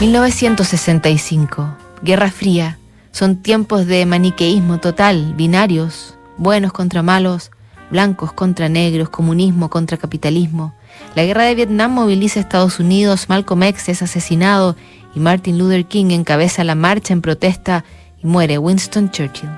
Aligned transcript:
1965. 0.00 1.76
Guerra 2.02 2.30
Fría. 2.30 2.78
Son 3.10 3.34
tiempos 3.42 3.86
de 3.86 4.06
maniqueísmo 4.06 4.78
total, 4.78 5.34
binarios, 5.34 6.16
buenos 6.36 6.72
contra 6.72 7.02
malos, 7.02 7.50
blancos 7.90 8.32
contra 8.32 8.68
negros, 8.68 9.08
comunismo 9.08 9.70
contra 9.70 9.96
capitalismo. 9.96 10.72
La 11.16 11.24
guerra 11.24 11.42
de 11.44 11.56
Vietnam 11.56 11.90
moviliza 11.94 12.38
a 12.38 12.42
Estados 12.44 12.78
Unidos, 12.78 13.28
Malcolm 13.28 13.64
X 13.64 13.88
es 13.88 14.00
asesinado 14.00 14.76
y 15.16 15.18
Martin 15.18 15.58
Luther 15.58 15.84
King 15.84 16.10
encabeza 16.12 16.62
la 16.62 16.76
marcha 16.76 17.12
en 17.12 17.20
protesta 17.20 17.84
y 18.22 18.26
muere 18.28 18.56
Winston 18.58 19.10
Churchill. 19.10 19.50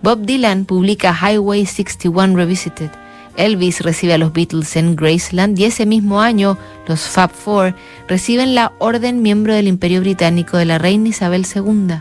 Bob 0.00 0.20
Dylan 0.20 0.64
publica 0.64 1.12
Highway 1.12 1.66
61 1.66 2.36
Revisited. 2.36 3.01
Elvis 3.36 3.80
recibe 3.80 4.14
a 4.14 4.18
los 4.18 4.32
Beatles 4.32 4.76
en 4.76 4.96
Graceland 4.96 5.58
y 5.58 5.64
ese 5.64 5.86
mismo 5.86 6.20
año 6.20 6.58
los 6.86 7.00
Fab 7.00 7.30
Four 7.30 7.74
reciben 8.08 8.54
la 8.54 8.72
Orden 8.78 9.22
Miembro 9.22 9.54
del 9.54 9.68
Imperio 9.68 10.00
Británico 10.00 10.56
de 10.56 10.66
la 10.66 10.78
Reina 10.78 11.08
Isabel 11.08 11.46
II. 11.54 11.96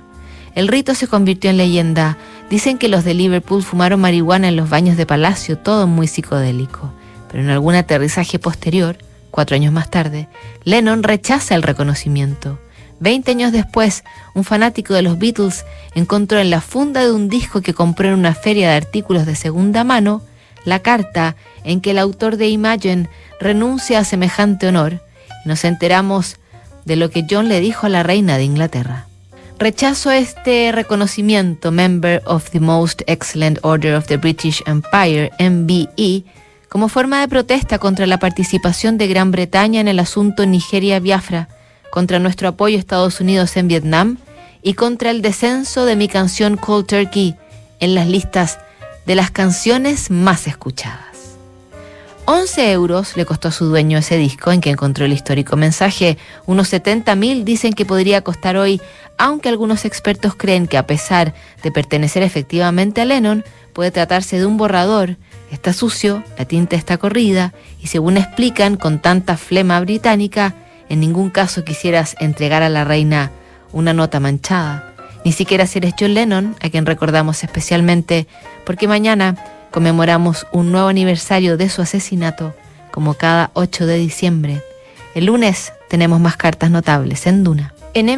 El 0.55 0.67
rito 0.67 0.95
se 0.95 1.07
convirtió 1.07 1.49
en 1.49 1.57
leyenda. 1.57 2.17
Dicen 2.49 2.77
que 2.77 2.89
los 2.89 3.05
de 3.05 3.13
Liverpool 3.13 3.63
fumaron 3.63 4.01
marihuana 4.01 4.49
en 4.49 4.57
los 4.57 4.69
baños 4.69 4.97
de 4.97 5.05
palacio, 5.05 5.57
todo 5.57 5.87
muy 5.87 6.07
psicodélico. 6.07 6.91
Pero 7.29 7.43
en 7.43 7.49
algún 7.49 7.75
aterrizaje 7.75 8.39
posterior, 8.39 8.97
cuatro 9.31 9.55
años 9.55 9.71
más 9.71 9.89
tarde, 9.89 10.27
Lennon 10.65 11.03
rechaza 11.03 11.55
el 11.55 11.63
reconocimiento. 11.63 12.59
Veinte 12.99 13.31
años 13.31 13.53
después, 13.53 14.03
un 14.35 14.43
fanático 14.43 14.93
de 14.93 15.01
los 15.01 15.17
Beatles 15.17 15.65
encontró 15.95 16.39
en 16.39 16.49
la 16.49 16.61
funda 16.61 17.01
de 17.01 17.11
un 17.11 17.29
disco 17.29 17.61
que 17.61 17.73
compró 17.73 18.09
en 18.09 18.15
una 18.15 18.35
feria 18.35 18.69
de 18.69 18.75
artículos 18.75 19.25
de 19.25 19.35
segunda 19.35 19.83
mano 19.83 20.21
la 20.65 20.79
carta 20.79 21.35
en 21.63 21.81
que 21.81 21.91
el 21.91 21.99
autor 21.99 22.37
de 22.37 22.49
Imagine 22.49 23.09
renuncia 23.39 23.99
a 23.99 24.03
semejante 24.03 24.67
honor 24.67 25.01
nos 25.45 25.63
enteramos 25.65 26.37
de 26.85 26.95
lo 26.95 27.09
que 27.09 27.25
John 27.29 27.49
le 27.49 27.59
dijo 27.59 27.87
a 27.87 27.89
la 27.89 28.03
reina 28.03 28.37
de 28.37 28.43
Inglaterra. 28.43 29.07
Rechazo 29.59 30.09
este 30.11 30.71
reconocimiento, 30.71 31.71
Member 31.71 32.23
of 32.25 32.49
the 32.49 32.59
Most 32.59 33.03
Excellent 33.05 33.59
Order 33.61 33.95
of 33.95 34.07
the 34.07 34.17
British 34.17 34.63
Empire, 34.65 35.31
MBE, 35.39 36.23
como 36.67 36.89
forma 36.89 37.19
de 37.21 37.27
protesta 37.27 37.77
contra 37.77 38.07
la 38.07 38.17
participación 38.17 38.97
de 38.97 39.07
Gran 39.07 39.29
Bretaña 39.31 39.81
en 39.81 39.87
el 39.87 39.99
asunto 39.99 40.45
Nigeria-Biafra, 40.45 41.47
contra 41.91 42.17
nuestro 42.17 42.47
apoyo 42.47 42.77
a 42.77 42.79
Estados 42.79 43.21
Unidos 43.21 43.55
en 43.57 43.67
Vietnam 43.67 44.17
y 44.63 44.73
contra 44.73 45.11
el 45.11 45.21
descenso 45.21 45.85
de 45.85 45.95
mi 45.95 46.07
canción 46.07 46.57
Cold 46.57 46.87
Turkey 46.87 47.35
en 47.79 47.93
las 47.93 48.07
listas 48.07 48.57
de 49.05 49.15
las 49.15 49.31
canciones 49.31 50.11
más 50.11 50.47
escuchadas. 50.47 51.11
11 52.25 52.71
euros 52.71 53.17
le 53.17 53.25
costó 53.25 53.47
a 53.47 53.51
su 53.51 53.65
dueño 53.65 53.97
ese 53.97 54.15
disco 54.17 54.51
en 54.51 54.61
que 54.61 54.69
encontró 54.69 55.05
el 55.05 55.13
histórico 55.13 55.57
mensaje. 55.57 56.17
Unos 56.45 56.67
70 56.69 57.15
mil 57.15 57.43
dicen 57.43 57.73
que 57.73 57.85
podría 57.85 58.21
costar 58.21 58.57
hoy, 58.57 58.79
aunque 59.17 59.49
algunos 59.49 59.85
expertos 59.85 60.35
creen 60.35 60.67
que 60.67 60.77
a 60.77 60.85
pesar 60.85 61.33
de 61.63 61.71
pertenecer 61.71 62.23
efectivamente 62.23 63.01
a 63.01 63.05
Lennon, 63.05 63.43
puede 63.73 63.91
tratarse 63.91 64.37
de 64.37 64.45
un 64.45 64.57
borrador. 64.57 65.17
Está 65.51 65.73
sucio, 65.73 66.23
la 66.37 66.45
tinta 66.45 66.75
está 66.75 66.97
corrida 66.97 67.53
y 67.81 67.87
según 67.87 68.17
explican 68.17 68.77
con 68.77 69.01
tanta 69.01 69.35
flema 69.35 69.79
británica, 69.81 70.55
en 70.89 70.99
ningún 70.99 71.31
caso 71.31 71.65
quisieras 71.65 72.15
entregar 72.19 72.63
a 72.63 72.69
la 72.69 72.83
reina 72.83 73.31
una 73.73 73.93
nota 73.93 74.19
manchada. 74.19 74.90
Ni 75.23 75.31
siquiera 75.31 75.67
si 75.67 75.79
eres 75.79 75.93
John 75.99 76.13
Lennon, 76.13 76.55
a 76.61 76.69
quien 76.69 76.85
recordamos 76.85 77.43
especialmente, 77.43 78.27
porque 78.65 78.87
mañana 78.87 79.35
conmemoramos 79.69 80.47
un 80.51 80.71
nuevo 80.71 80.87
aniversario 80.87 81.57
de 81.57 81.69
su 81.69 81.81
asesinato, 81.81 82.55
como 82.91 83.13
cada 83.13 83.51
8 83.53 83.85
de 83.85 83.97
diciembre. 83.97 84.61
El 85.13 85.25
lunes 85.25 85.73
tenemos 85.89 86.19
más 86.19 86.37
cartas 86.37 86.71
notables 86.71 87.27
en 87.27 87.43
Duna. 87.43 87.73